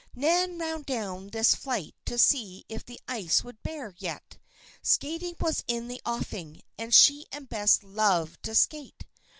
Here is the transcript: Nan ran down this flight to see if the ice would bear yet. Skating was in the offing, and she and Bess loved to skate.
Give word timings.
Nan 0.15 0.57
ran 0.57 0.81
down 0.81 1.27
this 1.29 1.53
flight 1.53 1.93
to 2.05 2.17
see 2.17 2.65
if 2.67 2.83
the 2.83 2.99
ice 3.07 3.43
would 3.43 3.61
bear 3.61 3.93
yet. 3.99 4.39
Skating 4.81 5.35
was 5.39 5.63
in 5.67 5.87
the 5.89 6.01
offing, 6.07 6.63
and 6.75 6.91
she 6.91 7.27
and 7.31 7.47
Bess 7.47 7.83
loved 7.83 8.41
to 8.41 8.55
skate. 8.55 9.05